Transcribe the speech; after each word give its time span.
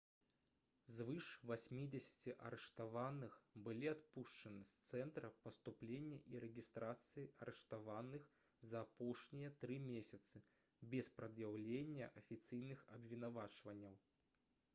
звыш 0.93 1.25
80 1.49 2.23
арыштаваных 2.47 3.33
былі 3.67 3.89
адпушчаны 3.91 4.63
з 4.69 4.73
цэнтра 4.87 5.29
паступлення 5.47 6.19
і 6.33 6.41
рэгістрацыі 6.45 7.29
арыштаваных 7.45 8.25
за 8.71 8.81
апошнія 8.87 9.51
3 9.67 9.75
месяцы 9.93 10.45
без 10.95 11.11
прад'яўлення 11.19 12.09
афіцыйных 12.23 12.87
абвінавачванняў 12.99 13.99